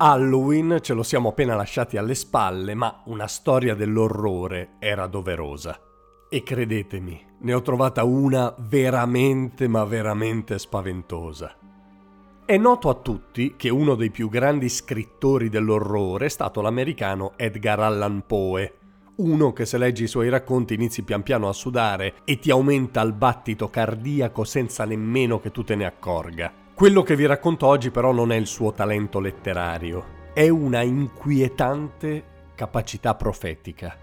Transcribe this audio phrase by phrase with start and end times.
[0.00, 5.76] Halloween ce lo siamo appena lasciati alle spalle, ma una storia dell'orrore era doverosa.
[6.28, 11.52] E credetemi, ne ho trovata una veramente ma veramente spaventosa.
[12.44, 17.80] È noto a tutti che uno dei più grandi scrittori dell'orrore è stato l'americano Edgar
[17.80, 18.74] Allan Poe,
[19.16, 23.00] uno che se leggi i suoi racconti inizi pian piano a sudare e ti aumenta
[23.00, 26.66] il battito cardiaco senza nemmeno che tu te ne accorga.
[26.78, 32.52] Quello che vi racconto oggi però non è il suo talento letterario, è una inquietante
[32.54, 33.96] capacità profetica.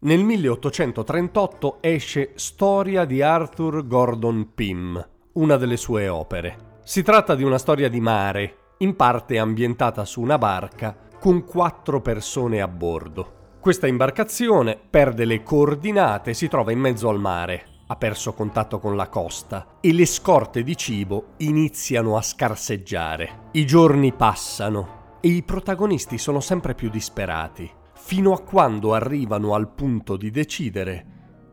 [0.00, 6.80] Nel 1838 esce Storia di Arthur Gordon Pym, una delle sue opere.
[6.82, 12.00] Si tratta di una storia di mare, in parte ambientata su una barca con quattro
[12.00, 13.41] persone a bordo.
[13.62, 18.80] Questa imbarcazione perde le coordinate e si trova in mezzo al mare, ha perso contatto
[18.80, 23.50] con la costa e le scorte di cibo iniziano a scarseggiare.
[23.52, 29.68] I giorni passano e i protagonisti sono sempre più disperati, fino a quando arrivano al
[29.68, 31.06] punto di decidere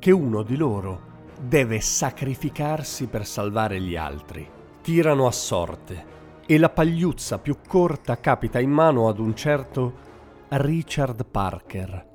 [0.00, 4.44] che uno di loro deve sacrificarsi per salvare gli altri.
[4.82, 6.04] Tirano a sorte
[6.46, 10.10] e la pagliuzza più corta capita in mano ad un certo
[10.54, 12.08] Richard Parker,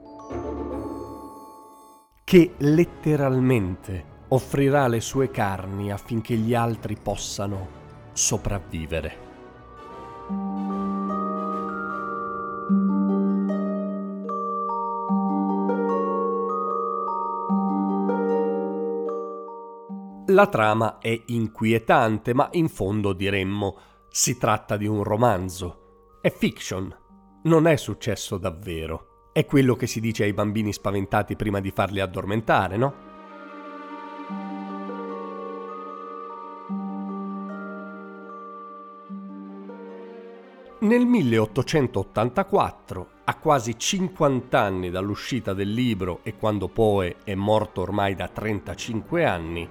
[2.23, 7.67] che letteralmente offrirà le sue carni affinché gli altri possano
[8.13, 9.25] sopravvivere.
[20.27, 23.77] La trama è inquietante, ma in fondo diremmo
[24.09, 26.19] si tratta di un romanzo.
[26.21, 26.95] È fiction,
[27.43, 29.29] non è successo davvero.
[29.31, 33.05] È quello che si dice ai bambini spaventati prima di farli addormentare, no?
[40.79, 48.15] Nel 1884, a quasi 50 anni dall'uscita del libro e quando Poe è morto ormai
[48.15, 49.67] da 35 anni,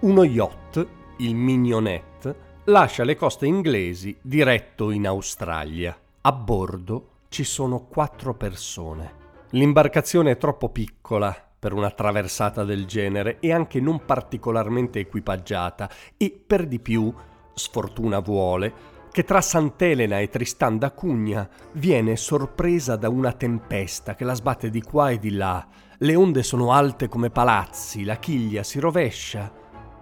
[0.00, 5.98] uno yacht, il Mignonette, lascia le coste inglesi diretto in Australia.
[6.20, 9.18] A bordo ci sono quattro persone.
[9.50, 16.42] L'imbarcazione è troppo piccola per una traversata del genere e anche non particolarmente equipaggiata e
[16.44, 17.14] per di più,
[17.54, 24.24] sfortuna vuole, che tra Sant'Elena e Tristan da Cugna viene sorpresa da una tempesta che
[24.24, 25.66] la sbatte di qua e di là.
[25.98, 29.52] Le onde sono alte come palazzi, la chiglia si rovescia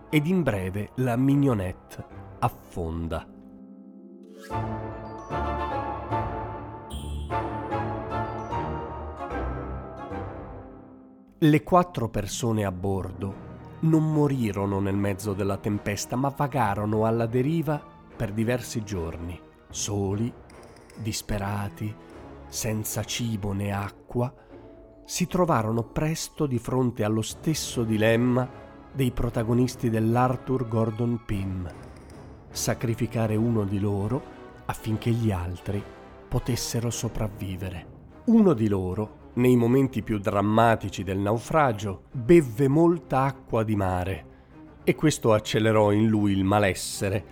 [0.08, 2.04] ed in breve la mignonette
[2.38, 3.26] affonda.
[11.40, 13.46] Le quattro persone a bordo
[13.82, 17.80] non morirono nel mezzo della tempesta, ma vagarono alla deriva
[18.16, 19.40] per diversi giorni,
[19.70, 20.34] soli,
[20.96, 21.94] disperati,
[22.48, 24.34] senza cibo né acqua,
[25.04, 28.50] si trovarono presto di fronte allo stesso dilemma
[28.92, 31.70] dei protagonisti dell'Arthur Gordon Pym,
[32.50, 34.20] sacrificare uno di loro
[34.64, 35.80] affinché gli altri
[36.26, 37.86] potessero sopravvivere.
[38.24, 44.26] Uno di loro nei momenti più drammatici del naufragio, bevve molta acqua di mare
[44.88, 47.24] e questo accelerò in lui il malessere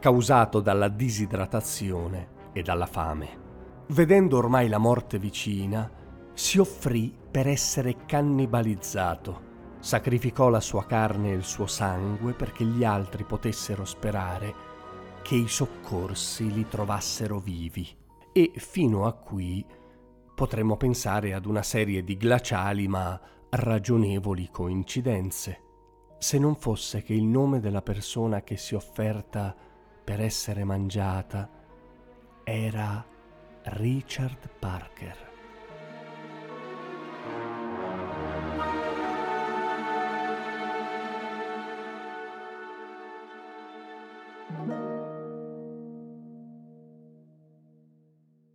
[0.00, 3.42] causato dalla disidratazione e dalla fame.
[3.88, 5.88] Vedendo ormai la morte vicina,
[6.32, 9.52] si offrì per essere cannibalizzato.
[9.78, 14.52] Sacrificò la sua carne e il suo sangue perché gli altri potessero sperare
[15.22, 17.88] che i soccorsi li trovassero vivi.
[18.32, 19.64] E fino a qui
[20.34, 23.20] potremmo pensare ad una serie di glaciali ma
[23.50, 25.62] ragionevoli coincidenze,
[26.18, 29.54] se non fosse che il nome della persona che si offerta
[30.04, 31.48] per essere mangiata
[32.42, 33.04] era
[33.62, 35.32] Richard Parker.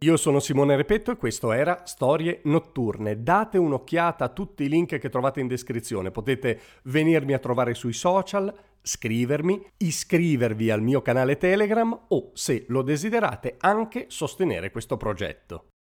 [0.01, 3.21] Io sono Simone Repetto e questo era Storie Notturne.
[3.21, 6.09] Date un'occhiata a tutti i link che trovate in descrizione.
[6.09, 12.81] Potete venirmi a trovare sui social, scrivermi, iscrivervi al mio canale Telegram o, se lo
[12.81, 15.65] desiderate, anche sostenere questo progetto.